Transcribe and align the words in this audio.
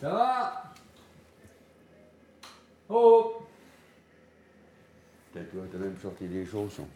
Ça 0.00 0.08
va? 0.10 0.72
Oh 2.88 3.42
Peut-être 5.32 5.50
toi, 5.50 5.62
t'as 5.70 5.78
même 5.78 5.98
sorti 6.00 6.26
des 6.28 6.46
chaussons. 6.46 6.86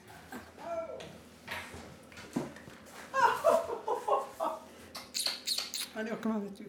Alors, 5.95 6.21
comment 6.21 6.39
vas-tu? 6.39 6.67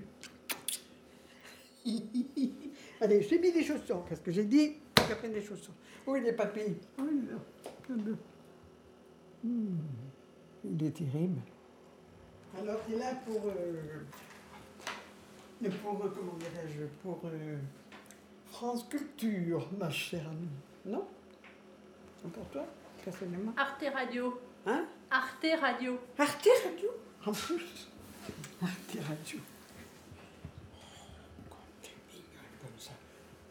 Allez, 3.01 3.21
j'ai 3.21 3.39
mis 3.39 3.51
des 3.51 3.63
chaussons, 3.63 4.03
parce 4.07 4.21
que 4.21 4.31
j'ai 4.31 4.45
dit 4.45 4.77
qu'elle 4.95 5.17
prenne 5.17 5.33
des 5.33 5.41
chaussons. 5.41 5.73
Oui, 6.07 6.21
les 6.21 6.33
papilles. 6.33 6.77
Oui, 6.97 7.21
là. 7.29 7.37
Regarde. 7.89 8.17
Hmm, 9.43 9.77
Il 10.63 10.83
est 10.83 10.91
terrible. 10.91 11.41
Alors, 12.57 12.79
tu 12.85 12.93
es 12.93 12.97
là 12.99 13.15
pour. 13.25 13.41
euh, 13.47 13.99
pour, 15.81 16.05
euh, 16.05 16.09
comment 16.15 16.33
dirais-je 16.37 16.83
Pour 17.01 17.19
euh, 17.25 17.57
France 18.51 18.85
Culture, 18.89 19.67
ma 19.77 19.89
chère 19.89 20.27
amie. 20.29 20.47
Non? 20.85 21.05
C'est 22.21 22.31
pour 22.31 22.47
toi, 22.49 22.65
personnellement 23.03 23.53
Arte 23.57 23.83
Radio. 23.93 24.39
Hein? 24.65 24.85
Arte 25.11 25.45
Radio. 25.59 25.99
Arte 26.17 26.47
Radio? 26.65 26.89
En 27.25 27.31
plus 27.33 27.89
Arte 28.61 28.97
Radio. 29.07 29.39
Oh, 31.51 31.55
t'es 31.81 31.89
mignonne 32.11 32.55
comme 32.61 32.79
ça. 32.79 32.91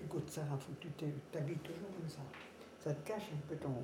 Écoute, 0.03 0.31
Sarah, 0.31 0.57
faut 0.59 0.73
que 0.81 0.89
tu 0.89 1.05
t'habilles 1.31 1.57
toujours 1.59 1.91
comme 1.99 2.09
ça. 2.09 2.21
Ça 2.83 2.95
te 2.95 3.07
cache 3.09 3.31
un 3.35 3.47
peu 3.49 3.57
ton, 3.57 3.75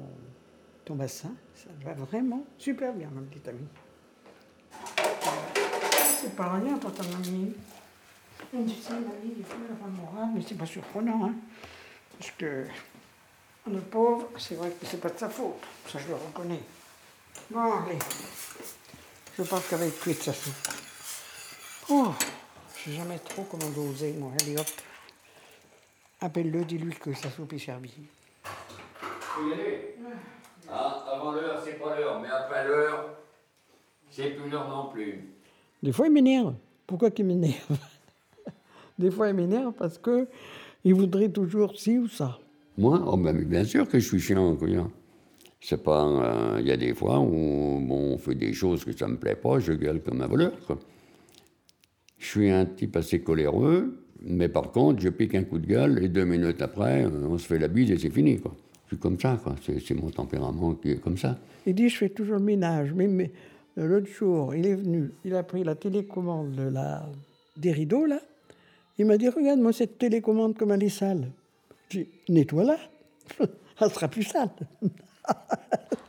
ton 0.89 0.95
bassin. 0.95 1.35
Ça 1.55 1.69
va 1.85 1.93
vraiment 1.93 2.47
super 2.57 2.95
bien, 2.95 3.09
ma 3.13 3.21
petite 3.21 3.47
amie. 3.49 3.69
C'est 6.21 6.35
pas 6.35 6.55
rien 6.55 6.79
pour 6.79 6.93
ton 6.95 7.03
amie. 7.03 7.55
Tu 8.51 8.69
sais, 8.71 8.95
morale, 8.95 10.31
mais 10.35 10.41
c'est 10.47 10.55
pas 10.55 10.65
surprenant, 10.65 11.27
hein. 11.27 11.35
Parce 12.19 12.31
que 12.33 12.67
le 13.71 13.81
pauvre, 13.81 14.31
c'est 14.39 14.55
vrai 14.55 14.71
que 14.71 14.87
c'est 14.87 15.01
pas 15.01 15.11
de 15.11 15.19
sa 15.19 15.29
faute. 15.29 15.61
Ça, 15.87 15.99
je 15.99 16.09
le 16.09 16.15
reconnais. 16.15 16.63
Bon, 17.51 17.73
allez. 17.73 17.99
Je 19.37 19.43
pense 19.43 19.69
qu'avec 19.69 20.01
cuite 20.01 20.23
sa 20.23 20.33
soupe. 20.33 20.55
Oh, 21.91 22.15
je 22.77 22.91
sais 22.91 22.97
jamais 22.97 23.19
trop 23.19 23.43
comment 23.45 23.69
doser, 23.71 24.13
moi. 24.15 24.33
Allez, 24.41 24.57
hop. 24.57 24.67
Appelle-le, 26.21 26.65
dis-lui 26.65 26.95
que 26.95 27.13
sa 27.13 27.31
soupe 27.31 27.53
est 27.53 27.59
servie. 27.59 28.09
Faut 28.43 29.49
y 29.49 29.53
aller. 29.53 29.97
Ah, 30.03 30.17
avant 30.71 31.33
l'heure, 31.33 31.61
c'est 31.65 31.79
pas 31.79 31.97
l'heure, 31.99 32.21
mais 32.21 32.29
après 32.29 32.67
l'heure, 32.67 33.11
c'est 34.11 34.31
plus 34.31 34.51
l'heure 34.51 34.69
non 34.69 34.91
plus. 34.93 35.25
Des 35.83 35.93
fois, 35.93 36.07
il 36.07 36.13
m'énerve. 36.13 36.55
Pourquoi 36.87 37.11
qu'il 37.11 37.27
m'énerve? 37.27 37.77
Des 38.99 39.11
fois, 39.11 39.29
il 39.29 39.35
m'énerve 39.35 39.73
parce 39.75 39.99
que 39.99 40.27
il 40.85 40.95
voudrait 40.95 41.29
toujours 41.29 41.77
ci 41.79 41.99
ou 41.99 42.09
ça. 42.09 42.39
Moi, 42.77 43.03
oh, 43.07 43.17
ben, 43.17 43.37
bien 43.45 43.65
sûr 43.65 43.89
que 43.89 43.99
je 43.99 44.07
suis 44.07 44.21
chiant, 44.21 44.57
quoi. 44.57 44.69
C'est 45.61 45.83
pas. 45.83 46.05
euh, 46.07 46.57
Il 46.61 46.67
y 46.67 46.73
a 46.73 46.77
des 46.77 46.95
fois 46.95 47.19
où 47.19 47.81
bon, 47.81 48.15
on 48.15 48.19
fait 48.19 48.35
des 48.35 48.53
choses 48.53 48.85
que 48.85 48.97
ça 48.97 49.09
me 49.09 49.17
plaît 49.17 49.35
pas, 49.37 49.59
je 49.59 49.73
gueule 49.73 50.01
comme 50.03 50.23
un 50.23 50.27
voleur, 50.27 50.53
quoi. 50.67 50.79
Je 52.19 52.27
suis 52.27 52.51
un 52.51 52.65
type 52.67 52.97
assez 52.97 53.21
coléreux, 53.23 54.05
mais 54.21 54.49
par 54.49 54.71
contre, 54.73 55.01
je 55.01 55.09
pique 55.09 55.35
un 55.35 55.45
coup 55.45 55.59
de 55.59 55.67
gueule 55.67 56.03
et 56.05 56.09
deux 56.09 56.25
minutes 56.25 56.63
après, 56.63 57.05
euh, 57.05 57.27
on 57.29 57.39
se 57.39 57.47
fait 57.47 57.59
la 57.59 57.69
bise 57.69 57.91
et 57.91 57.99
c'est 57.99 58.11
fini, 58.11 58.39
quoi. 58.41 58.55
Je 58.89 58.95
suis 58.95 59.01
comme 59.01 59.21
ça, 59.21 59.39
quoi. 59.43 59.55
C'est 59.63 59.95
mon 59.95 60.09
tempérament 60.09 60.75
qui 60.75 60.93
est 60.93 60.97
comme 60.97 61.19
ça. 61.19 61.37
Il 61.67 61.75
dit, 61.75 61.91
je 61.91 61.99
fais 61.99 62.09
toujours 62.09 62.37
le 62.37 62.43
ménage. 62.43 62.93
Mais, 62.95 63.07
mais 63.07 63.31
euh, 63.77 63.87
l'autre 63.87 64.09
jour, 64.09 64.55
il 64.55 64.67
est 64.67 64.75
venu, 64.75 65.11
il 65.27 65.35
a 65.35 65.43
pris 65.43 65.63
la 65.63 65.75
télécommande 65.75 66.53
de 66.53 66.63
la, 66.63 67.07
des 67.57 67.73
rideaux, 67.73 68.07
là. 68.07 68.21
Il 68.97 69.05
m'a 69.05 69.19
dit, 69.19 69.29
regarde-moi 69.29 69.73
cette 69.73 69.99
télécommande 69.99 70.57
comme 70.57 70.73
elle 70.73 70.83
est 70.83 70.89
sale. 70.89 71.31
J'ai 71.91 72.05
dit, 72.05 72.33
nettoie-la. 72.33 72.79
elle 73.81 73.91
sera 73.91 74.09
plus 74.09 74.25
sale. 74.25 74.51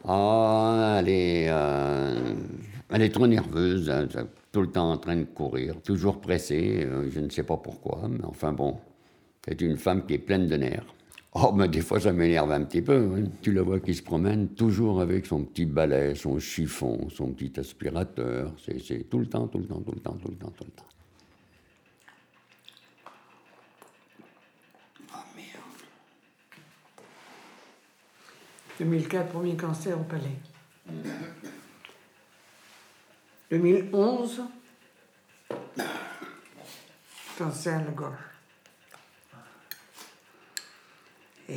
Ah, 0.07 0.99
elle 0.99 1.09
est, 1.09 1.47
euh, 1.49 2.33
elle 2.89 3.01
est 3.01 3.09
trop 3.09 3.27
nerveuse, 3.27 3.89
hein, 3.89 4.07
tout 4.51 4.61
le 4.61 4.71
temps 4.71 4.91
en 4.91 4.97
train 4.97 5.17
de 5.17 5.25
courir, 5.25 5.75
toujours 5.81 6.19
pressée, 6.21 6.83
euh, 6.85 7.09
je 7.11 7.19
ne 7.19 7.29
sais 7.29 7.43
pas 7.43 7.57
pourquoi, 7.57 8.07
mais 8.09 8.23
enfin 8.23 8.53
bon, 8.53 8.77
c'est 9.45 9.59
une 9.61 9.77
femme 9.77 10.05
qui 10.05 10.15
est 10.15 10.19
pleine 10.19 10.47
de 10.47 10.55
nerfs. 10.55 10.95
Oh, 11.33 11.51
mais 11.53 11.67
des 11.67 11.81
fois 11.81 11.99
ça 11.99 12.11
m'énerve 12.11 12.51
un 12.51 12.63
petit 12.63 12.81
peu, 12.81 13.23
tu 13.41 13.51
la 13.51 13.61
vois 13.61 13.79
qui 13.79 13.93
se 13.93 14.01
promène 14.01 14.49
toujours 14.49 14.99
avec 14.99 15.27
son 15.27 15.43
petit 15.43 15.65
balai, 15.65 16.15
son 16.15 16.39
chiffon, 16.39 17.07
son 17.09 17.33
petit 17.33 17.59
aspirateur, 17.59 18.51
c'est 18.65 18.79
c'est 18.79 19.03
tout 19.03 19.19
le 19.19 19.27
temps, 19.27 19.47
tout 19.47 19.59
le 19.59 19.65
temps, 19.65 19.79
tout 19.79 19.91
le 19.91 19.99
temps, 19.99 20.17
tout 20.19 20.29
le 20.29 20.35
temps, 20.37 20.53
tout 20.57 20.63
le 20.63 20.71
temps. 20.71 20.85
Oh 25.13 25.17
merde. 25.35 25.61
2004, 28.79 29.29
premier 29.31 29.55
cancer 29.55 29.99
au 29.99 30.03
palais. 30.03 30.39
2011, 33.51 34.41
cancer 37.37 37.77
à 37.77 37.83
la 37.83 37.91
gorge. 37.91 38.38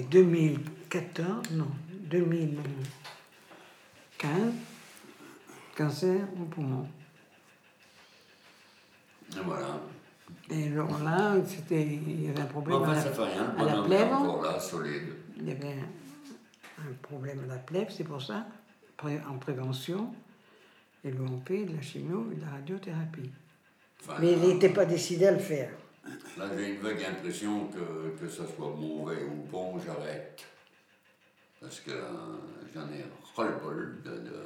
Et 0.02 0.06
2014, 0.06 1.50
non, 1.52 1.68
2015, 2.10 4.30
cancer 5.76 6.26
au 6.40 6.44
poumon. 6.46 6.84
Et 9.30 9.34
voilà. 9.44 9.80
Et 10.50 10.66
alors 10.72 10.98
là, 11.04 11.36
c'était, 11.46 11.86
il 11.86 12.24
y 12.24 12.28
avait 12.28 12.40
un 12.40 12.46
problème 12.46 12.78
Enfin, 12.78 12.90
à 12.90 12.94
la, 12.96 13.00
ça 13.00 13.12
fait 13.12 13.22
rien, 13.22 13.54
à 13.56 13.64
la 13.64 13.72
bonhomme 13.72 13.84
est 13.84 13.88
plèvre. 13.96 14.12
encore 14.12 14.42
là, 14.42 14.58
solide. 14.58 15.02
Il 15.38 15.46
y 15.48 15.52
avait 15.52 15.68
un, 15.68 16.82
un 16.82 16.92
problème 17.00 17.38
à 17.44 17.46
la 17.46 17.58
plèvre, 17.58 17.92
c'est 17.92 18.02
pour 18.02 18.20
ça, 18.20 18.44
en 19.04 19.38
prévention, 19.38 20.12
ont 21.04 21.40
fait 21.46 21.64
de 21.64 21.76
la 21.76 21.82
chimio 21.82 22.26
et 22.32 22.36
de 22.36 22.40
la 22.40 22.50
radiothérapie. 22.50 23.30
Enfin, 24.00 24.14
Mais 24.20 24.32
il 24.32 24.40
n'était 24.40 24.70
pas 24.70 24.84
décidé 24.84 25.28
à 25.28 25.32
le 25.32 25.38
faire. 25.38 25.70
Là, 26.36 26.48
j'ai 26.56 26.70
une 26.74 26.80
vague 26.80 27.04
impression 27.04 27.68
que, 27.68 28.16
que 28.20 28.28
ce 28.28 28.44
soit 28.46 28.70
mauvais 28.76 29.22
ou 29.24 29.44
bon, 29.50 29.78
j'arrête. 29.80 30.44
Parce 31.60 31.80
que 31.80 31.90
euh, 31.92 32.36
j'en 32.74 32.88
ai 32.92 33.04
ras-le-bol 33.36 34.02
de, 34.04 34.10
de, 34.10 34.42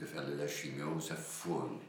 de, 0.00 0.06
faire 0.06 0.24
de 0.26 0.34
la 0.34 0.46
chimio, 0.46 1.00
ça 1.00 1.16
fout. 1.16 1.80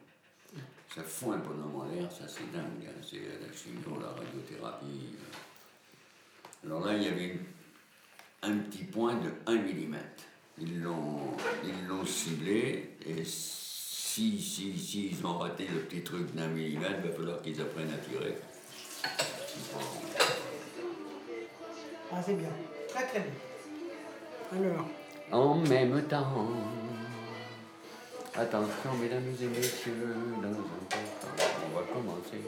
Ça 0.96 1.04
fout 1.04 1.34
un 1.36 1.38
bonhomme 1.38 1.76
en 1.76 1.86
l'air, 1.86 2.12
ça 2.12 2.28
c'est 2.28 2.52
dingue. 2.52 2.88
hein. 2.88 3.02
C'est 3.08 3.20
la 3.20 3.54
chimio, 3.56 4.00
la 4.02 4.08
radiothérapie. 4.10 5.16
euh. 5.16 6.66
Alors 6.66 6.86
là, 6.86 6.96
il 6.96 7.04
y 7.04 7.08
avait 7.08 7.40
un 8.42 8.58
petit 8.58 8.84
point 8.86 9.16
de 9.16 9.32
1 9.46 9.56
mm. 9.56 9.98
Ils 10.58 10.82
l'ont, 10.82 11.36
ils 11.64 11.88
l'ont 11.88 12.06
ciblé 12.06 12.98
et 13.06 13.24
si, 14.14 14.38
si, 14.42 14.78
si 14.78 15.08
ils 15.08 15.26
ont 15.26 15.38
raté 15.38 15.66
le 15.74 15.80
petit 15.80 16.04
truc 16.04 16.36
d'un 16.36 16.48
millimètre, 16.48 16.96
il 17.02 17.10
va 17.10 17.16
falloir 17.16 17.42
qu'ils 17.42 17.62
apprennent 17.62 17.92
à 17.92 17.98
tirer. 17.98 18.36
Ah, 22.12 22.22
c'est 22.22 22.34
bien. 22.34 22.50
Très, 22.90 23.08
très 23.08 23.20
bien. 23.22 23.32
Alors, 24.52 24.86
En 25.32 25.56
même 25.56 26.04
temps. 26.10 26.50
Attention, 28.36 28.94
mesdames 29.02 29.34
et 29.42 29.48
messieurs, 29.48 30.16
dans 30.42 30.50
un 30.50 31.02
on 31.66 31.78
va 31.78 31.84
commencer. 31.84 32.42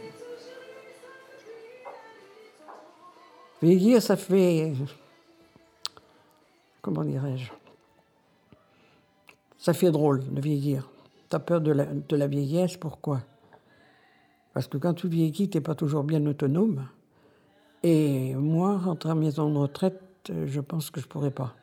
vieillir, 3.62 4.02
ça 4.02 4.18
fait. 4.18 4.74
Comment 6.82 7.06
dirais-je? 7.06 7.50
Ça 9.58 9.74
fait 9.74 9.92
drôle 9.92 10.22
de 10.34 10.42
vieillir. 10.42 10.90
Peur 11.40 11.62
de 11.62 11.72
la, 11.72 11.86
de 11.86 12.16
la 12.16 12.28
vieillesse, 12.28 12.78
pourquoi? 12.78 13.22
Parce 14.54 14.68
que 14.68 14.78
quand 14.78 14.94
tu 14.94 15.08
vieillis, 15.08 15.50
tu 15.50 15.58
n'es 15.58 15.62
pas 15.62 15.76
toujours 15.76 16.04
bien 16.04 16.26
autonome. 16.26 16.88
Et 17.82 18.34
moi, 18.36 18.78
rentrer 18.78 19.10
à 19.10 19.16
maison 19.16 19.52
de 19.52 19.58
retraite, 19.58 20.02
euh, 20.30 20.46
je 20.48 20.62
pense 20.62 20.90
que 20.90 21.02
je 21.02 21.06
ne 21.06 21.10
pourrais 21.10 21.32
pas. 21.32 21.56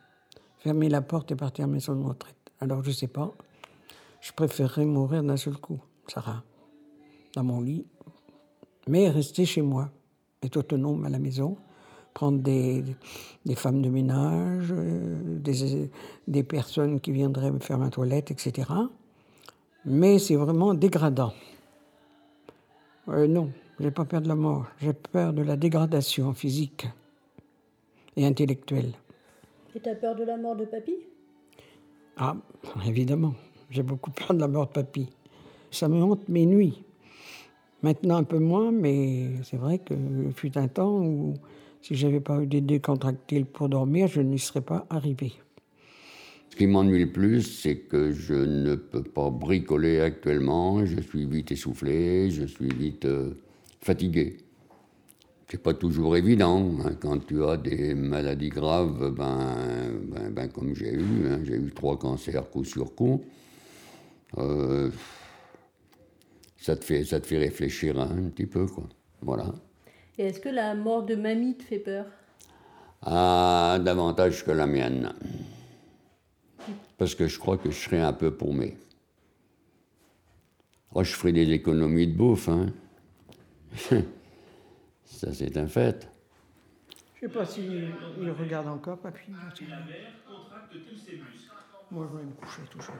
Fermer 0.58 0.88
la 0.88 1.00
porte 1.00 1.30
et 1.30 1.36
partir 1.36 1.64
à 1.64 1.68
maison 1.68 1.94
de 1.94 2.04
retraite. 2.04 2.36
Alors, 2.60 2.82
je 2.82 2.88
ne 2.88 2.94
sais 2.94 3.06
pas. 3.06 3.32
Je 4.20 4.32
préférerais 4.32 4.84
mourir 4.84 5.22
d'un 5.22 5.36
seul 5.36 5.56
coup, 5.56 5.80
Sarah, 6.08 6.42
dans 7.34 7.44
mon 7.44 7.62
lit. 7.62 7.86
Mais 8.86 9.08
rester 9.08 9.46
chez 9.46 9.62
moi, 9.62 9.90
être 10.42 10.58
autonome 10.58 11.06
à 11.06 11.08
la 11.08 11.18
maison, 11.18 11.56
prendre 12.12 12.42
des, 12.42 12.84
des 13.46 13.54
femmes 13.54 13.80
de 13.80 13.88
ménage, 13.88 14.72
euh, 14.72 15.38
des, 15.38 15.90
des 16.28 16.42
personnes 16.42 17.00
qui 17.00 17.12
viendraient 17.12 17.52
me 17.52 17.60
faire 17.60 17.78
ma 17.78 17.88
toilette, 17.88 18.30
etc. 18.30 18.68
Mais 19.84 20.18
c'est 20.18 20.36
vraiment 20.36 20.74
dégradant. 20.74 21.32
Euh, 23.08 23.26
non, 23.26 23.50
j'ai 23.78 23.90
pas 23.90 24.04
peur 24.04 24.20
de 24.20 24.28
la 24.28 24.34
mort, 24.34 24.66
j'ai 24.80 24.92
peur 24.92 25.32
de 25.32 25.42
la 25.42 25.56
dégradation 25.56 26.34
physique 26.34 26.86
et 28.16 28.26
intellectuelle. 28.26 28.92
Et 29.74 29.80
t'as 29.80 29.94
peur 29.94 30.14
de 30.16 30.24
la 30.24 30.36
mort 30.36 30.56
de 30.56 30.64
papy? 30.64 30.96
Ah, 32.16 32.36
évidemment. 32.86 33.34
J'ai 33.70 33.82
beaucoup 33.82 34.10
peur 34.10 34.34
de 34.34 34.40
la 34.40 34.48
mort 34.48 34.66
de 34.66 34.72
papy. 34.72 35.08
Ça 35.70 35.88
me 35.88 36.02
hante 36.02 36.28
mes 36.28 36.44
nuits. 36.44 36.82
Maintenant 37.82 38.16
un 38.16 38.24
peu 38.24 38.38
moins, 38.38 38.72
mais 38.72 39.30
c'est 39.44 39.56
vrai 39.56 39.78
que 39.78 39.94
fut 40.34 40.58
un 40.58 40.68
temps 40.68 41.00
où 41.00 41.34
si 41.80 41.94
j'avais 41.94 42.20
pas 42.20 42.42
eu 42.42 42.46
des 42.46 42.60
décontractiles 42.60 43.46
pour 43.46 43.68
dormir, 43.70 44.08
je 44.08 44.20
n'y 44.20 44.38
serais 44.38 44.60
pas 44.60 44.86
arrivé. 44.90 45.32
Ce 46.50 46.56
qui 46.56 46.66
m'ennuie 46.66 46.98
le 47.04 47.10
plus, 47.12 47.42
c'est 47.42 47.76
que 47.76 48.12
je 48.12 48.34
ne 48.34 48.74
peux 48.74 49.02
pas 49.02 49.30
bricoler 49.30 50.00
actuellement. 50.00 50.84
Je 50.84 51.00
suis 51.00 51.24
vite 51.26 51.52
essoufflé, 51.52 52.30
je 52.30 52.44
suis 52.44 52.68
vite 52.68 53.04
euh, 53.06 53.30
fatigué. 53.80 54.36
C'est 55.48 55.62
pas 55.62 55.74
toujours 55.74 56.16
évident. 56.16 56.70
hein. 56.84 56.94
Quand 57.00 57.18
tu 57.26 57.42
as 57.44 57.56
des 57.56 57.94
maladies 57.94 58.50
graves, 58.50 59.10
ben, 59.10 59.92
ben, 60.04 60.30
ben, 60.30 60.48
comme 60.48 60.74
j'ai 60.74 60.92
eu, 60.92 61.26
hein, 61.28 61.40
j'ai 61.44 61.54
eu 61.56 61.72
trois 61.74 61.98
cancers 61.98 62.48
coup 62.50 62.64
sur 62.64 62.94
coup. 62.94 63.22
euh, 64.38 64.90
ça, 66.58 66.76
te 66.76 66.84
fait, 66.84 67.04
ça 67.04 67.20
te 67.20 67.26
fait 67.26 67.38
réfléchir 67.38 67.98
un 67.98 68.28
petit 68.30 68.46
peu, 68.46 68.66
quoi. 68.66 68.84
Voilà. 69.22 69.54
Et 70.18 70.24
est-ce 70.26 70.40
que 70.40 70.48
la 70.48 70.74
mort 70.74 71.04
de 71.04 71.14
mamie 71.14 71.56
te 71.56 71.62
fait 71.62 71.78
peur? 71.78 72.04
Ah, 73.02 73.78
davantage 73.82 74.44
que 74.44 74.50
la 74.50 74.66
mienne. 74.66 75.12
Parce 76.98 77.14
que 77.14 77.26
je 77.26 77.38
crois 77.38 77.56
que 77.56 77.70
je 77.70 77.76
serais 77.76 78.00
un 78.00 78.12
peu 78.12 78.30
paumé. 78.30 78.76
Oh, 80.92 81.04
je 81.04 81.12
ferai 81.12 81.32
des 81.32 81.50
économies 81.52 82.08
de 82.08 82.16
bouffe, 82.16 82.48
hein. 82.48 82.66
Ça, 85.04 85.32
c'est 85.32 85.56
un 85.56 85.66
fait. 85.66 86.08
Je 87.14 87.20
sais 87.20 87.32
pas 87.32 87.44
s'il 87.44 87.92
il 88.20 88.30
regarde 88.30 88.68
encore, 88.68 88.98
papy. 88.98 89.30
Moi, 91.90 92.08
je 92.10 92.16
vais 92.16 92.24
me 92.24 92.32
coucher 92.32 92.62
tout 92.70 92.80
seul. 92.80 92.94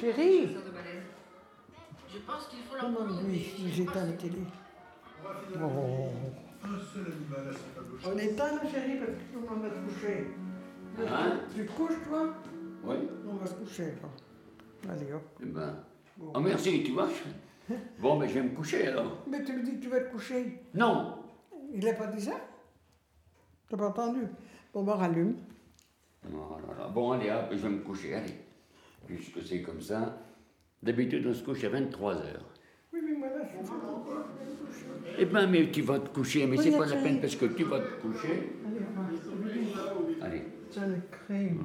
Chérie 0.00 0.48
Je 2.12 2.18
pense 2.18 2.46
qu'il 2.48 2.60
faut 2.60 2.76
Comment 2.80 3.06
lui, 3.22 3.46
j'éteins 3.72 4.06
la 4.06 4.12
télé? 4.12 4.38
Oh. 5.62 6.08
On 8.04 8.18
éteint 8.18 8.56
la 8.56 8.70
chérie 8.70 8.98
parce 8.98 9.10
que 9.12 9.32
tout 9.32 9.40
le 9.40 9.48
monde 9.48 9.62
va 9.62 9.70
te 9.70 9.92
coucher. 9.92 10.28
Hein 11.00 11.40
Tu 11.54 11.66
te 11.66 11.72
couches, 11.72 12.02
toi 12.08 12.34
Oui. 12.84 12.96
On 13.28 13.34
va 13.34 13.46
se 13.46 13.54
coucher, 13.54 13.84
là. 14.02 14.92
Allez, 14.92 15.12
hop. 15.12 15.22
Eh 15.42 15.46
ben. 15.46 15.76
Oh, 16.34 16.40
merci, 16.40 16.82
tu 16.84 16.92
vois. 16.92 17.08
Bon, 18.00 18.18
ben, 18.18 18.28
je 18.28 18.34
vais 18.34 18.42
me 18.42 18.50
coucher 18.54 18.88
alors. 18.88 19.22
Mais 19.30 19.42
tu 19.44 19.52
me 19.52 19.62
dis 19.62 19.76
que 19.76 19.82
tu 19.84 19.88
vas 19.88 20.00
te 20.00 20.10
coucher. 20.10 20.60
Non. 20.74 21.14
Il 21.72 21.82
n'a 21.82 21.94
pas 21.94 22.08
dit 22.08 22.20
ça? 22.20 22.32
T'as 23.68 23.76
pas 23.76 23.88
entendu? 23.88 24.26
Bon, 24.74 24.82
ben, 24.82 24.94
rallume. 24.94 25.36
Voilà. 26.24 26.88
Bon, 26.88 27.12
allez, 27.12 27.30
hop, 27.30 27.46
je 27.52 27.56
vais 27.56 27.68
me 27.68 27.78
coucher, 27.78 28.14
allez. 28.14 28.34
Puisque 29.06 29.42
c'est 29.46 29.62
comme 29.62 29.80
ça. 29.80 30.18
D'habitude, 30.82 31.26
on 31.26 31.32
se 31.32 31.42
couche 31.42 31.64
à 31.64 31.68
23 31.70 32.16
heures. 32.16 32.44
Oui, 32.92 33.00
mais 33.04 33.16
moi, 33.16 33.28
là, 33.28 33.44
je 33.44 33.64
suis 33.64 33.72
encore. 33.74 34.26
Eh 35.18 35.24
ben, 35.24 35.46
mais 35.46 35.70
tu 35.70 35.82
vas 35.82 36.00
te 36.00 36.08
coucher, 36.08 36.46
mais 36.46 36.56
c'est 36.56 36.76
pas 36.76 36.86
la 36.86 36.96
peine 36.96 37.20
parce 37.20 37.36
que 37.36 37.46
tu 37.46 37.64
vas 37.64 37.80
te 37.80 38.00
coucher. 38.02 38.52
Le 40.74 41.00
crème. 41.10 41.62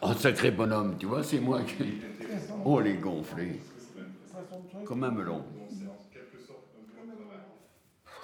Oh, 0.00 0.12
sacré 0.14 0.52
bonhomme, 0.52 0.96
tu 0.96 1.06
vois, 1.06 1.24
c'est 1.24 1.40
moi 1.40 1.60
qui. 1.62 2.00
Oh, 2.64 2.80
les 2.80 2.94
gonflés. 2.94 3.60
Comme 4.84 5.02
un 5.04 5.10
melon. 5.10 5.44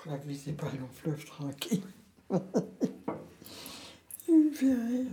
La 0.07 0.17
vie, 0.19 0.37
c'est 0.37 0.53
pas 0.53 0.67
un 0.67 0.81
long 0.81 0.89
fleuve 0.93 1.25
tranquille. 1.25 1.83
Il 4.29 4.45
me 4.45 4.51
fait 4.53 4.67
rire, 4.67 5.11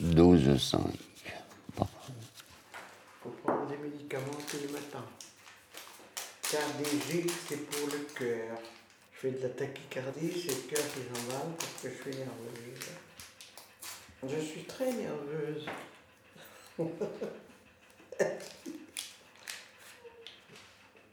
lui. 0.00 0.14
Douze 0.14 0.62
cinq. 0.62 0.98
faut 3.22 3.30
prendre 3.42 3.66
des 3.68 3.76
médicaments 3.76 4.38
tous 4.48 4.58
les 4.58 4.72
matins. 4.72 5.04
Cardégie, 6.50 7.26
c'est 7.48 7.68
pour 7.70 7.88
le 7.88 7.98
cœur. 8.14 8.58
Je 9.12 9.18
fais 9.18 9.30
de 9.30 9.42
la 9.42 9.48
tachycardie, 9.48 10.32
c'est 10.32 10.54
le 10.54 10.62
cœur 10.74 10.84
qui 10.92 11.00
s'emballe 11.00 11.52
parce 11.58 11.72
que 11.82 11.88
je 11.88 11.94
suis 11.94 12.16
nerveuse. 12.18 12.90
Je 14.26 14.40
suis 14.44 14.64
très 14.64 14.92
nerveuse. 14.92 15.66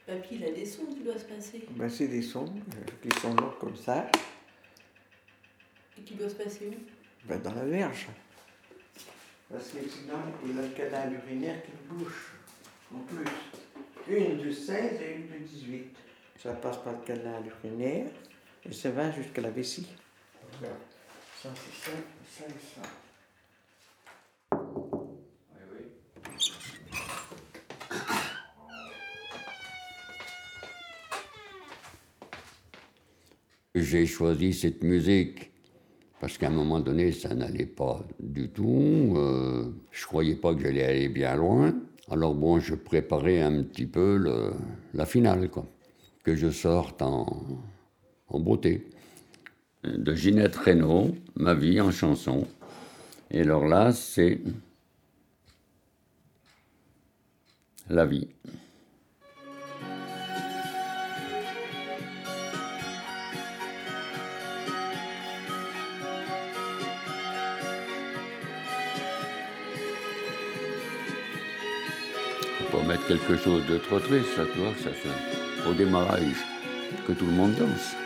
Papy, 0.06 0.34
il 0.34 0.44
a 0.44 0.50
des 0.50 0.66
sons 0.66 0.86
qui 0.86 1.00
doivent 1.00 1.18
se 1.18 1.24
passer. 1.24 1.64
Ben, 1.70 1.88
c'est 1.88 2.08
des 2.08 2.22
sons 2.22 2.44
euh, 2.46 3.08
qui 3.08 3.20
sont 3.20 3.34
là 3.34 3.54
comme 3.60 3.76
ça, 3.76 4.10
Et 5.98 6.02
qui 6.02 6.14
doivent 6.14 6.30
se 6.30 6.34
passer 6.42 6.66
où? 6.68 6.74
Ben, 7.26 7.40
dans 7.40 7.54
la 7.54 7.64
verge. 7.64 8.08
Parce 9.52 9.68
que 9.68 9.86
sinon, 9.86 10.16
il 10.46 10.58
a 10.58 10.62
le 10.62 10.68
canal 10.68 11.12
urinaire 11.12 11.62
qui 11.62 11.72
bouche, 11.86 12.32
en 12.90 13.00
plus. 13.00 13.26
Une 14.08 14.38
de 14.38 14.50
16 14.50 15.00
et 15.02 15.16
une 15.16 15.28
de 15.28 15.44
18. 15.44 15.94
Ça 16.42 16.54
passe 16.54 16.78
par 16.78 16.94
le 16.94 17.00
canal 17.04 17.42
urinaire 17.46 18.06
et 18.64 18.72
ça 18.72 18.90
va 18.90 19.10
jusqu'à 19.10 19.42
la 19.42 19.50
vessie. 19.50 19.86
Regarde. 20.58 20.78
Ça, 21.42 21.50
c'est 21.54 21.90
ça, 21.90 21.96
ça 22.30 22.44
et 22.46 22.80
ça. 22.80 22.88
J'ai 33.74 34.06
choisi 34.06 34.54
cette 34.54 34.82
musique 34.82 35.51
parce 36.22 36.38
qu'à 36.38 36.46
un 36.46 36.50
moment 36.50 36.78
donné, 36.78 37.10
ça 37.10 37.34
n'allait 37.34 37.66
pas 37.66 38.06
du 38.20 38.48
tout. 38.48 39.14
euh, 39.16 39.72
je 39.90 40.06
croyais 40.06 40.36
pas 40.36 40.54
que 40.54 40.60
j'allais 40.62 40.84
aller 40.84 41.08
bien 41.08 41.34
loin. 41.34 41.74
Alors 42.08 42.36
bon, 42.36 42.60
je 42.60 42.76
préparais 42.76 43.40
un 43.40 43.64
petit 43.64 43.86
peu 43.86 44.22
la 44.94 45.04
finale, 45.04 45.50
quoi. 45.50 45.66
Que 46.22 46.36
je 46.36 46.48
sorte 46.50 47.02
en, 47.02 47.26
en 48.28 48.38
beauté. 48.38 48.88
De 49.82 50.14
Ginette 50.14 50.54
Renault, 50.54 51.10
Ma 51.34 51.54
vie 51.54 51.80
en 51.80 51.90
chanson. 51.90 52.46
Et 53.32 53.40
alors 53.40 53.66
là, 53.66 53.90
c'est 53.90 54.40
la 57.90 58.06
vie. 58.06 58.28
Pas 72.72 72.82
mettre 72.88 73.06
quelque 73.06 73.36
chose 73.36 73.62
de 73.66 73.76
trop 73.76 73.98
triste, 73.98 74.34
ça, 74.34 74.44
tu 74.50 74.58
vois, 74.58 74.72
ça 74.82 74.90
fait 74.90 75.68
au 75.68 75.74
démarrage 75.74 76.40
que 77.06 77.12
tout 77.12 77.26
le 77.26 77.32
monde 77.32 77.54
danse. 77.54 78.01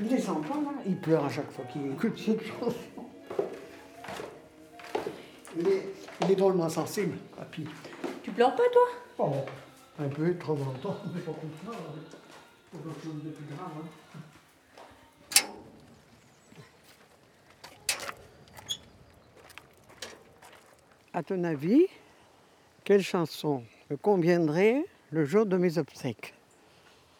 Il 0.00 0.08
les 0.08 0.28
entend, 0.28 0.60
là. 0.62 0.70
Il 0.86 0.96
pleure 0.98 1.24
à 1.24 1.28
chaque 1.30 1.50
fois 1.50 1.64
qu'il 1.66 1.92
écoute 1.92 2.18
cette 2.18 2.42
chanson. 2.44 2.74
Il 5.56 5.68
est, 5.68 5.86
il 6.22 6.30
est 6.30 6.36
drôlement 6.36 6.68
sensible, 6.68 7.16
papy. 7.36 7.66
Tu 8.22 8.30
pleures 8.32 8.54
pas, 8.54 8.62
toi? 8.72 8.88
Oh, 9.18 9.32
Un 9.98 10.08
peu, 10.08 10.28
de 10.28 10.32
temps 10.34 10.52
en 10.52 10.72
temps, 10.80 10.96
mais 11.14 11.20
pas 11.20 11.32
comme 11.32 11.50
ça. 11.72 11.78
Pas 11.78 12.78
quelque 12.78 13.04
chose 13.04 13.22
de 13.24 13.30
plus 13.30 13.44
grave. 13.54 13.68
hein. 13.84 15.46
À 21.12 21.22
ton 21.22 21.44
avis, 21.44 21.86
quelle 22.84 23.02
chanson 23.02 23.62
me 23.90 23.96
conviendrait 23.96 24.84
le 25.12 25.24
jour 25.24 25.46
de 25.46 25.56
mes 25.56 25.78
obsèques 25.78 26.34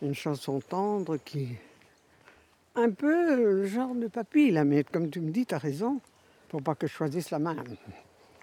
Une 0.01 0.15
chanson 0.15 0.61
tendre 0.61 1.19
qui. 1.19 1.57
Un 2.75 2.91
peu 2.91 3.37
le 3.37 3.67
genre 3.67 3.95
de 3.95 4.09
papy, 4.09 4.51
là, 4.51 4.65
mais 4.65 4.83
comme 4.83 5.11
tu 5.11 5.21
me 5.21 5.31
dis, 5.31 5.45
tu 5.45 5.55
as 5.55 5.59
raison. 5.59 6.01
Faut 6.51 6.61
pas 6.61 6.75
que 6.75 6.87
je 6.87 6.93
choisisse 6.93 7.31
la 7.31 7.39
même. 7.39 7.63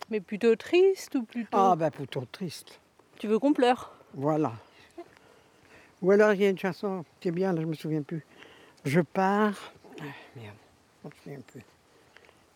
Mais 0.09 0.19
plutôt 0.19 0.55
triste 0.55 1.15
ou 1.15 1.23
plutôt. 1.23 1.57
Ah, 1.57 1.75
ben 1.75 1.89
plutôt 1.89 2.25
triste. 2.31 2.79
Tu 3.17 3.27
veux 3.27 3.39
qu'on 3.39 3.53
pleure? 3.53 3.93
Voilà. 4.13 4.53
Ou 6.01 6.11
alors 6.11 6.33
il 6.33 6.41
y 6.41 6.45
a 6.45 6.49
une 6.49 6.57
chanson 6.57 7.03
qui 7.19 7.27
est 7.27 7.31
bien, 7.31 7.51
là, 7.53 7.61
je 7.61 7.65
me 7.65 7.73
souviens 7.73 8.03
plus. 8.03 8.25
Je 8.85 9.01
pars. 9.01 9.73
Ah, 9.99 10.03
merde, 10.35 10.55
je 11.03 11.07
me 11.07 11.13
souviens 11.23 11.41
plus. 11.51 11.63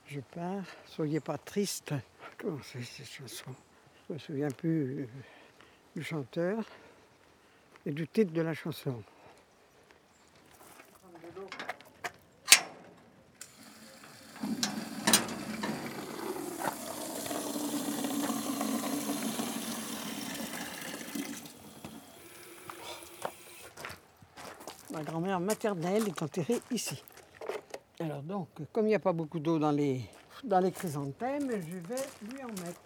Je 0.07 0.19
pars, 0.33 0.63
soyez 0.85 1.19
pas 1.19 1.37
triste. 1.37 1.93
Comment 2.37 2.59
c'est 2.63 2.83
cette 2.83 3.09
chanson? 3.09 3.51
Je 4.07 4.13
me 4.13 4.19
souviens 4.19 4.49
plus 4.49 5.01
euh, 5.01 5.07
du 5.95 6.03
chanteur 6.03 6.63
et 7.85 7.91
du 7.91 8.07
titre 8.07 8.33
de 8.33 8.41
la 8.41 8.53
chanson. 8.53 9.03
Ma 24.91 25.03
grand-mère 25.03 25.39
maternelle 25.39 26.07
est 26.07 26.21
enterrée 26.21 26.61
ici. 26.71 27.03
Alors 27.99 28.21
donc, 28.21 28.47
comme 28.71 28.85
il 28.85 28.89
n'y 28.89 28.95
a 28.95 28.99
pas 28.99 29.13
beaucoup 29.13 29.39
d'eau 29.39 29.59
dans 29.59 29.71
les, 29.71 30.01
dans 30.43 30.59
les 30.59 30.71
chrysanthèmes, 30.71 31.49
je 31.51 31.77
vais 31.77 32.31
lui 32.31 32.43
en 32.43 32.47
mettre. 32.47 32.81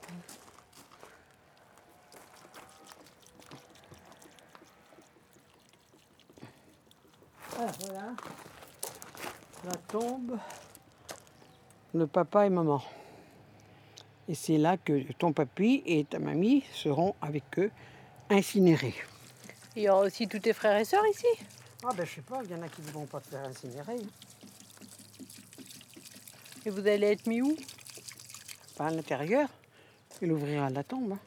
Voilà, 7.80 8.14
la 9.66 9.76
tombe 9.88 10.38
de 11.94 12.06
papa 12.06 12.46
et 12.46 12.50
maman. 12.50 12.82
Et 14.30 14.36
c'est 14.36 14.58
là 14.58 14.78
que 14.78 15.12
ton 15.14 15.32
papy 15.34 15.84
et 15.86 16.04
ta 16.06 16.20
mamie 16.20 16.64
seront 16.74 17.16
avec 17.22 17.44
eux 17.60 17.72
incinérés. 18.30 18.96
Il 19.76 19.84
y 19.84 19.90
aura 19.90 20.02
aussi 20.02 20.28
tous 20.28 20.40
tes 20.40 20.54
frères 20.54 20.78
et 20.78 20.86
sœurs 20.86 21.06
ici 21.08 21.26
Ah 21.86 21.90
ben 21.96 22.06
je 22.06 22.16
sais 22.16 22.22
pas, 22.22 22.42
il 22.44 22.52
y 22.52 22.56
en 22.56 22.62
a 22.62 22.68
qui 22.68 22.82
ne 22.82 22.88
vont 22.92 23.06
pas 23.06 23.20
te 23.22 23.28
faire 23.28 23.46
incinérer. 23.46 23.98
Et 26.66 26.70
vous 26.70 26.86
allez 26.86 27.08
être 27.12 27.26
mis 27.28 27.42
où? 27.42 27.56
Pas 28.78 28.88
à 28.88 28.92
l'intérieur. 28.92 29.48
Il 30.22 30.32
ouvrira 30.32 30.70
la 30.70 30.84
tombe. 30.84 31.14
hein. 31.14 31.20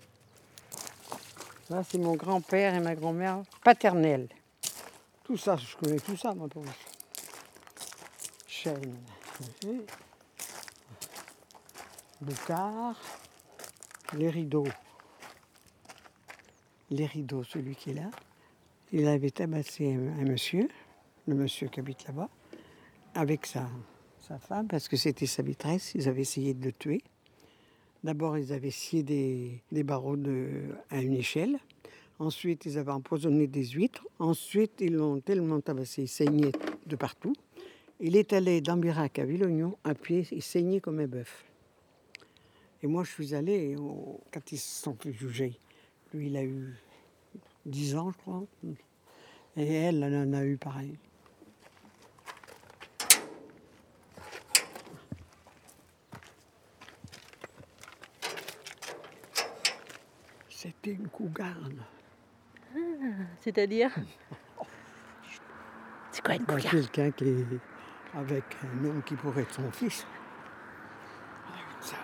Là, 1.71 1.83
c'est 1.89 1.99
mon 1.99 2.15
grand-père 2.17 2.75
et 2.75 2.81
ma 2.81 2.95
grand-mère 2.97 3.43
paternelle. 3.65 4.29
Tout 5.31 5.37
ça, 5.37 5.55
je 5.57 5.77
connais 5.77 6.01
tout 6.01 6.17
ça, 6.17 6.35
pour 6.35 6.61
vous. 6.61 6.73
Chêne. 8.49 8.97
Boucard. 12.21 12.97
Les 14.15 14.29
rideaux. 14.29 14.67
Les 16.91 17.07
rideaux, 17.07 17.45
celui 17.45 17.77
qui 17.77 17.91
est 17.91 17.95
là. 17.95 18.11
Il 18.91 19.07
avait 19.07 19.31
tabassé 19.31 19.95
un, 19.95 20.19
un 20.19 20.25
monsieur, 20.25 20.69
le 21.29 21.37
monsieur 21.37 21.69
qui 21.69 21.79
habite 21.79 22.09
là-bas, 22.09 22.29
avec 23.15 23.47
sa, 23.47 23.69
sa 24.27 24.37
femme, 24.41 24.67
parce 24.67 24.89
que 24.89 24.97
c'était 24.97 25.27
sa 25.27 25.45
maîtresse. 25.45 25.93
Ils 25.95 26.09
avaient 26.09 26.23
essayé 26.23 26.55
de 26.55 26.65
le 26.65 26.73
tuer. 26.73 27.05
D'abord, 28.03 28.37
ils 28.37 28.53
avaient 28.53 28.73
scié 28.73 29.05
des, 29.05 29.63
des 29.71 29.85
barreaux 29.85 30.17
de- 30.17 30.75
à 30.91 31.01
une 31.01 31.13
échelle. 31.15 31.61
Ensuite, 32.21 32.67
ils 32.67 32.77
avaient 32.77 32.93
empoisonné 32.93 33.47
des 33.47 33.65
huîtres. 33.69 34.07
Ensuite, 34.19 34.75
ils 34.81 34.93
l'ont 34.93 35.21
tellement 35.21 35.59
tabassé, 35.61 36.03
il 36.03 36.09
saignait 36.09 36.53
de 36.87 36.95
partout. 36.97 37.33
Il 37.99 38.15
est 38.15 38.35
allé 38.35 38.61
d'Ambirac 38.61 39.19
à 39.19 39.25
Villognon 39.25 39.79
à 39.85 39.95
pied, 39.95 40.27
il 40.31 40.43
saignait 40.43 40.81
comme 40.81 41.01
un 41.01 41.07
bœuf. 41.07 41.47
Et 42.83 42.87
moi, 42.87 43.05
je 43.05 43.11
suis 43.11 43.35
allée 43.35 43.75
au- 43.77 44.21
quand 44.33 44.53
ils 44.53 44.59
se 44.59 44.83
sont 44.83 44.95
fait 45.01 45.15
juger. 45.15 45.59
Lui, 46.13 46.27
il 46.27 46.37
a 46.37 46.45
eu 46.45 46.75
10 47.65 47.97
ans, 47.97 48.11
je 48.13 48.19
crois. 48.19 48.45
Et 49.57 49.73
elle, 49.73 50.03
elle 50.03 50.15
en 50.29 50.33
a 50.35 50.45
eu 50.45 50.59
pareil. 50.59 50.99
C'était 60.49 60.93
une 60.93 61.09
cougarde. 61.09 61.81
C'est-à-dire 63.41 63.91
C'est 66.11 66.23
quoi 66.25 66.35
une 66.35 66.45
Ben, 66.45 66.57
cougarde 66.57 66.71
Quelqu'un 66.71 67.11
qui 67.13 67.25
est 67.25 67.47
avec 68.15 68.45
un 68.65 68.85
homme 68.85 69.03
qui 69.05 69.15
pourrait 69.15 69.43
être 69.43 69.55
son 69.55 69.71
fils. 69.71 70.07
Ça. 71.81 71.97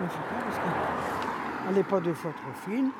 Mais 0.00 0.06
je 0.08 0.12
sais 0.12 0.18
pas, 0.18 0.44
parce 0.44 0.58
qu'elle 0.58 1.74
n'est 1.74 1.84
pas 1.84 2.00
deux 2.00 2.14
fois 2.14 2.32
trop 2.32 2.70
fine. 2.70 2.90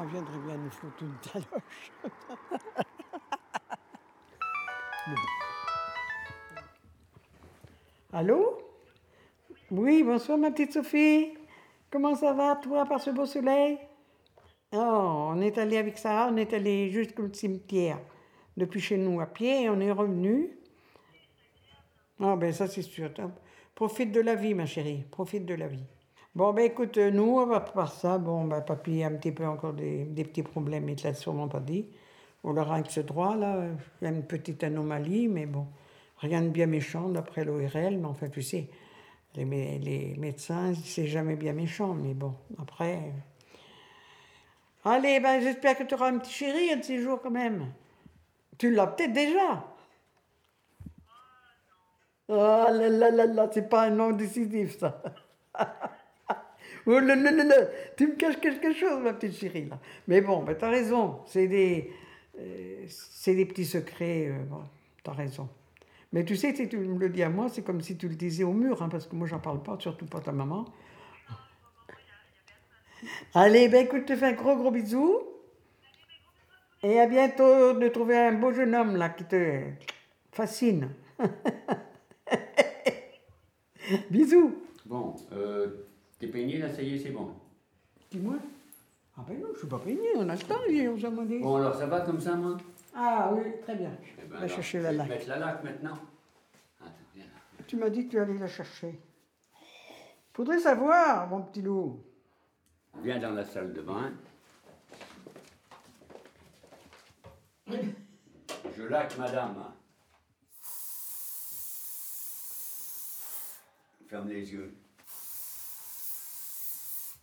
Elle 0.00 0.08
viendrait 0.08 0.38
bien 0.46 0.56
nous 0.56 0.70
foutre 0.70 1.02
une 1.02 1.14
taloche. 1.16 1.92
Bon. 5.06 5.14
Allô? 8.14 8.58
Oui, 9.70 10.02
bonsoir 10.02 10.38
ma 10.38 10.50
petite 10.50 10.72
Sophie. 10.72 11.34
Comment 11.94 12.16
ça 12.16 12.32
va, 12.32 12.56
toi, 12.56 12.84
par 12.86 13.00
ce 13.00 13.10
beau 13.10 13.24
soleil? 13.24 13.78
Oh, 14.72 15.28
on 15.30 15.40
est 15.40 15.56
allé 15.58 15.76
avec 15.76 15.96
Sarah, 15.96 16.28
on 16.28 16.36
est 16.36 16.52
allé 16.52 16.90
jusqu'au 16.90 17.32
cimetière 17.32 18.00
depuis 18.56 18.80
chez 18.80 18.96
nous 18.96 19.20
à 19.20 19.26
pied 19.26 19.62
et 19.62 19.70
on 19.70 19.78
est 19.78 19.92
revenu. 19.92 20.58
Ah 22.18 22.34
ben 22.34 22.52
ça 22.52 22.66
c'est 22.66 22.82
sûr. 22.82 23.10
Profite 23.76 24.10
de 24.10 24.20
la 24.20 24.34
vie 24.34 24.54
ma 24.54 24.66
chérie, 24.66 25.04
profite 25.08 25.46
de 25.46 25.54
la 25.54 25.68
vie. 25.68 25.84
Bon 26.34 26.52
ben 26.52 26.64
écoute, 26.64 26.98
nous 26.98 27.38
on 27.38 27.46
va 27.46 27.60
par 27.60 27.92
ça, 27.92 28.18
bon 28.18 28.46
ben 28.46 28.60
papy 28.60 29.04
a 29.04 29.06
un 29.06 29.14
petit 29.14 29.30
peu 29.30 29.46
encore 29.46 29.74
des, 29.74 30.04
petits 30.16 30.42
problèmes, 30.42 30.88
il 30.88 30.96
te 30.96 31.06
l'a 31.06 31.14
sûrement 31.14 31.46
pas 31.46 31.60
dit. 31.60 31.90
On 32.42 32.54
leur 32.54 32.72
a 32.72 32.82
ce 32.82 33.02
droit 33.02 33.36
là, 33.36 33.68
il 34.02 34.04
y 34.04 34.08
a 34.08 34.10
une 34.12 34.26
petite 34.26 34.64
anomalie, 34.64 35.28
mais 35.28 35.46
bon, 35.46 35.68
rien 36.18 36.42
de 36.42 36.48
bien 36.48 36.66
méchant 36.66 37.08
d'après 37.08 37.44
l'ORL, 37.44 37.98
mais 37.98 38.06
enfin 38.06 38.28
tu 38.28 38.42
sais, 38.42 38.68
les, 39.36 39.78
les 39.78 40.14
médecins 40.18 40.72
c'est 40.84 41.06
jamais 41.06 41.36
bien 41.36 41.52
méchant, 41.52 41.94
mais 41.94 42.14
bon, 42.14 42.34
après... 42.60 42.94
euh, 42.96 43.10
Allez, 44.86 45.18
ben, 45.18 45.40
j'espère 45.40 45.78
que 45.78 45.84
tu 45.84 45.94
auras 45.94 46.08
un 46.10 46.18
petit 46.18 46.32
chéri 46.32 46.70
un 46.72 46.76
de 46.76 46.82
ces 46.84 47.00
jours 47.00 47.20
quand 47.22 47.30
même. 47.30 47.72
Tu 48.58 48.70
l'as 48.70 48.86
peut-être 48.86 49.12
déjà. 49.14 49.64
Oh 52.28 52.34
là 52.36 52.88
là 52.88 53.10
là 53.10 53.26
là, 53.26 53.50
c'est 53.52 53.68
pas 53.68 53.84
un 53.84 53.90
nom 53.90 54.10
décisif 54.12 54.78
ça. 54.78 55.02
oh 56.86 56.98
là 56.98 57.14
là 57.16 57.30
là 57.30 57.44
là, 57.44 57.56
tu 57.96 58.08
me 58.08 58.14
caches 58.16 58.40
quelque 58.40 58.72
chose 58.72 59.02
ma 59.02 59.12
petite 59.14 59.36
chérie 59.38 59.66
là. 59.68 59.78
Mais 60.06 60.20
bon, 60.20 60.42
ben, 60.42 60.54
t'as 60.54 60.70
raison, 60.70 61.20
c'est 61.26 61.48
des, 61.48 61.90
euh, 62.38 62.84
c'est 62.88 63.34
des 63.34 63.46
petits 63.46 63.64
secrets, 63.66 64.28
euh, 64.28 64.44
bon, 64.44 64.64
t'as 65.02 65.12
raison. 65.12 65.48
Mais 66.14 66.24
tu 66.24 66.36
sais, 66.36 66.54
si 66.54 66.68
tu 66.68 66.78
me 66.78 66.96
le 66.96 67.08
dis 67.08 67.24
à 67.24 67.28
moi, 67.28 67.48
c'est 67.48 67.62
comme 67.62 67.80
si 67.80 67.96
tu 67.96 68.06
le 68.08 68.14
disais 68.14 68.44
au 68.44 68.52
mur, 68.52 68.80
hein, 68.80 68.88
parce 68.88 69.08
que 69.08 69.16
moi 69.16 69.26
j'en 69.26 69.40
parle 69.40 69.60
pas, 69.64 69.76
surtout 69.80 70.06
pas 70.06 70.20
ta 70.20 70.30
maman. 70.30 70.64
Allez, 73.34 73.68
ben 73.68 73.84
écoute, 73.84 74.02
je 74.02 74.14
te 74.14 74.16
fais 74.16 74.26
un 74.26 74.32
gros 74.34 74.54
gros 74.54 74.70
bisou. 74.70 75.22
Et 76.84 77.00
à 77.00 77.08
bientôt 77.08 77.72
de 77.72 77.88
trouver 77.88 78.16
un 78.16 78.32
beau 78.34 78.52
jeune 78.52 78.76
homme 78.76 78.94
là 78.94 79.08
qui 79.08 79.24
te 79.24 79.62
fascine. 80.30 80.90
Bisous. 84.10 84.54
Bon, 84.86 85.16
euh, 85.32 85.66
t'es 86.20 86.28
peigné 86.28 86.58
là, 86.58 86.68
ça 86.72 86.80
y 86.80 86.94
est, 86.94 86.98
c'est 87.00 87.10
bon. 87.10 87.30
Dis-moi. 88.12 88.36
Ah 89.18 89.24
ben 89.26 89.40
non, 89.40 89.48
je 89.52 89.58
suis 89.58 89.68
pas 89.68 89.80
peigné, 89.80 90.10
on 90.14 90.28
a 90.28 90.36
le 90.36 90.40
temps, 90.42 90.60
on 90.68 90.96
s'en 90.96 91.24
dit. 91.24 91.40
Bon, 91.40 91.56
alors 91.56 91.74
ça 91.74 91.86
va 91.86 92.02
comme 92.02 92.20
ça, 92.20 92.36
moi? 92.36 92.56
Ah 92.94 93.30
oui, 93.32 93.60
très 93.62 93.74
bien. 93.74 93.90
Eh 94.18 94.22
ben 94.22 94.28
Va 94.28 94.36
alors, 94.38 94.48
chercher 94.50 94.78
je 94.78 94.84
la 94.84 94.92
laque. 94.92 95.08
mettre 95.08 95.28
la 95.28 95.38
laque 95.38 95.64
maintenant. 95.64 95.98
Attends, 96.80 96.92
viens 97.14 97.24
là. 97.24 97.64
Tu 97.66 97.76
m'as 97.76 97.90
dit 97.90 98.06
que 98.06 98.10
tu 98.12 98.18
allais 98.20 98.38
la 98.38 98.46
chercher. 98.48 99.00
Faudrait 100.32 100.60
savoir, 100.60 101.26
mon 101.28 101.42
petit 101.42 101.62
loup. 101.62 102.02
Viens 103.02 103.18
dans 103.18 103.32
la 103.32 103.44
salle 103.44 103.72
de 103.72 103.82
bain. 103.82 104.12
Je 108.76 108.82
laque, 108.84 109.16
madame. 109.18 109.72
Ferme 114.08 114.28
les 114.28 114.52
yeux. 114.52 114.74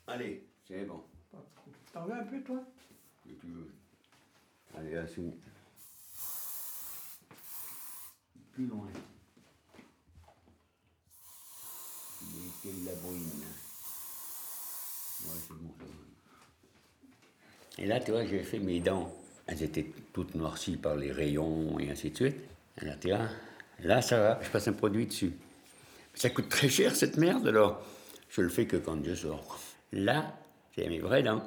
Allez, 0.08 0.46
C'est 0.68 0.84
bon, 0.86 1.04
T'en 1.94 2.04
veux 2.06 2.14
un 2.14 2.24
peu, 2.24 2.42
toi? 2.44 2.62
Si 3.24 3.34
tu 3.36 3.48
veux. 3.48 3.72
Allez. 4.78 4.98
Et 17.78 17.86
là, 17.86 18.00
tu 18.00 18.12
vois, 18.12 18.26
j'ai 18.26 18.44
fait 18.44 18.60
mes 18.60 18.80
dents. 18.80 19.12
Elles 19.48 19.64
étaient 19.64 19.92
toutes 20.14 20.36
noircies 20.36 20.78
par 20.78 20.96
les 20.96 21.12
rayons 21.12 21.80
et 21.80 21.90
ainsi 21.90 22.12
de 22.12 22.16
suite. 22.16 22.38
Là, 22.82 22.96
tu 23.00 23.10
vois, 23.10 23.28
là, 23.80 24.02
ça 24.02 24.20
va, 24.20 24.40
je 24.44 24.50
passe 24.50 24.68
un 24.68 24.74
produit 24.74 25.08
dessus. 25.08 25.34
Ça 26.14 26.30
coûte 26.30 26.50
très 26.50 26.70
cher, 26.70 26.96
cette 26.96 27.18
merde, 27.18 27.48
alors 27.48 27.84
je 28.30 28.42
le 28.42 28.50
fais 28.50 28.68
que 28.68 28.78
quand 28.78 29.04
je 29.04 29.16
sors. 29.16 29.60
Là, 29.92 30.38
c'est 30.76 30.88
mes 30.88 31.00
vraies 31.00 31.24
dents. 31.24 31.44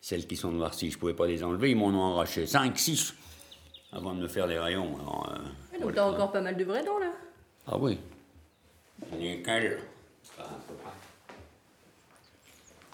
Celles 0.00 0.26
qui 0.26 0.36
sont 0.36 0.50
noircies, 0.50 0.90
je 0.90 0.98
pouvais 0.98 1.14
pas 1.14 1.26
les 1.26 1.44
enlever, 1.44 1.70
ils 1.70 1.76
m'en 1.76 1.86
ont 1.88 2.14
arraché 2.14 2.46
5, 2.46 2.78
6 2.78 3.14
avant 3.94 4.14
de 4.14 4.20
me 4.20 4.28
faire 4.28 4.46
les 4.46 4.58
rayons. 4.58 4.96
Alors, 4.96 5.32
euh, 5.32 5.78
donc 5.78 5.94
t'as 5.94 6.04
encore 6.04 6.32
pas 6.32 6.40
mal 6.40 6.56
de 6.56 6.64
vrais 6.64 6.84
dents 6.84 6.98
là. 6.98 7.12
Ah 7.66 7.78
oui. 7.78 7.98
Nickel. 9.12 9.78
Ah, 10.38 10.42
un 10.42 10.60
peu 10.68 10.74
près. 10.74 10.90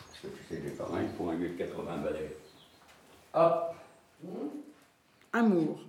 Parce 0.07 0.19
que 0.21 0.27
tu 0.29 0.55
sais, 0.55 0.63
j'ai 0.63 0.71
pareil 0.77 1.09
pour 1.17 1.31
un 1.31 1.35
lieu 1.35 1.49
de 1.49 1.55
80 1.55 1.97
balais. 1.99 2.37
Hop. 3.35 3.75
Amour. 5.33 5.81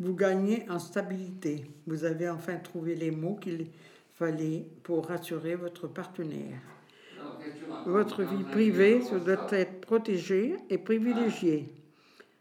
Vous 0.00 0.14
gagnez 0.14 0.68
en 0.68 0.78
stabilité. 0.78 1.64
Vous 1.86 2.04
avez 2.04 2.28
enfin 2.28 2.56
trouvé 2.56 2.94
les 2.94 3.10
mots 3.10 3.36
qu'il 3.36 3.66
fallait 4.14 4.66
pour 4.82 5.06
rassurer 5.06 5.54
votre 5.54 5.88
partenaire. 5.88 6.60
Votre 7.86 8.22
vie 8.22 8.44
privée 8.44 9.02
se 9.02 9.14
doit 9.16 9.46
être 9.50 9.80
protégée 9.80 10.56
et 10.68 10.78
privilégiée. 10.78 11.72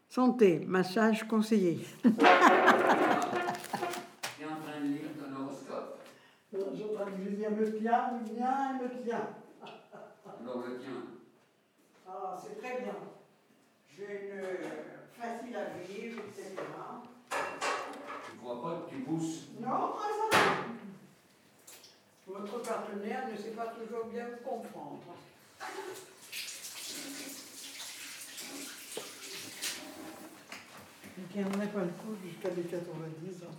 Santé, 0.10 0.64
massage 0.66 1.28
conseillé. 1.28 1.86
Tu 2.02 2.10
es 2.10 2.12
en 4.46 4.62
train 4.62 4.80
de 4.82 4.88
lire 4.88 5.10
ton 5.20 5.44
horoscope 5.44 6.00
Julien 6.52 7.50
me 7.50 7.78
tient, 7.78 8.12
me 8.14 8.24
tient, 8.26 8.74
me 8.82 9.04
tient. 9.04 9.28
Alors 10.42 10.64
le 10.66 10.78
tien. 10.80 11.04
Ah, 12.08 12.38
c'est 12.42 12.58
très 12.60 12.82
bien. 12.82 12.96
J'ai 13.90 14.32
une 14.32 14.42
facile 15.14 15.56
à 15.56 15.66
vivre, 15.86 16.22
etc. 16.30 16.56
Tu 17.30 18.38
crois 18.38 18.62
pas 18.62 18.86
que 18.86 18.90
tu 18.90 19.02
pousses? 19.02 19.48
Non, 19.60 19.94
ah, 19.98 20.10
ça 20.32 20.38
va. 20.38 20.44
Votre 22.28 22.62
partenaire 22.62 23.28
ne 23.32 23.38
sait 23.38 23.52
pas 23.52 23.68
toujours 23.68 24.06
bien 24.06 24.26
vous 24.26 24.50
comprendre. 24.50 25.02
Tiendrai 31.38 31.68
pas 31.68 31.82
le 31.82 31.92
coup 31.92 32.16
jusqu'à 32.26 32.50
mes 32.50 32.64
90 32.64 33.44
ans. 33.44 33.52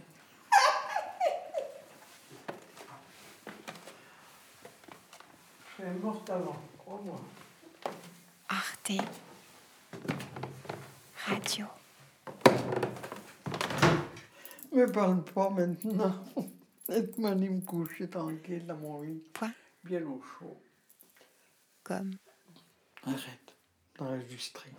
Je 5.61 5.83
serai 5.85 5.95
morte 6.03 6.29
avant, 6.29 6.61
crois-moi. 6.77 7.21
Arte 8.49 8.93
Radio. 11.25 11.67
Me 14.73 14.91
parle 14.91 15.23
pas 15.23 15.51
maintenant. 15.51 16.25
Laisse-moi 16.89 17.31
aller 17.31 17.49
me 17.49 17.61
coucher 17.61 18.11
tranquille 18.11 18.67
dans 18.67 18.77
mon 18.77 19.03
lit. 19.03 19.23
Point. 19.33 19.53
Bien 19.85 20.05
au 20.05 20.21
chaud. 20.21 20.61
Comme? 21.85 22.11
Arrête 23.05 23.55
d'enregistrer. 23.97 24.73